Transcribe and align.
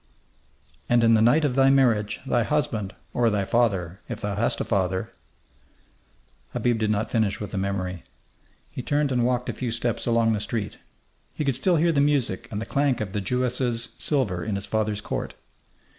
"And 0.89 1.03
in 1.03 1.13
the 1.13 1.21
night 1.21 1.45
of 1.45 1.53
thy 1.53 1.69
marriage 1.69 2.21
thy 2.25 2.41
husband, 2.41 2.95
or 3.13 3.29
thy 3.29 3.45
father, 3.45 3.99
if 4.09 4.19
thou 4.19 4.33
hast 4.33 4.59
a 4.59 4.63
father" 4.63 5.11
Habib 6.53 6.79
did 6.79 6.89
not 6.89 7.11
finish 7.11 7.39
with 7.39 7.51
the 7.51 7.59
memory. 7.59 8.01
He 8.71 8.81
turned 8.81 9.11
and 9.11 9.23
walked 9.23 9.47
a 9.47 9.53
few 9.53 9.69
steps 9.69 10.07
along 10.07 10.33
the 10.33 10.39
street. 10.39 10.77
He 11.35 11.45
could 11.45 11.55
still 11.55 11.75
hear 11.75 11.91
the 11.91 12.01
music 12.01 12.47
and 12.49 12.59
the 12.59 12.65
clank 12.65 12.99
of 12.99 13.13
the 13.13 13.21
Jewess's 13.21 13.89
silver 13.99 14.43
in 14.43 14.55
his 14.55 14.65
father's 14.65 15.01
court.... 15.01 15.35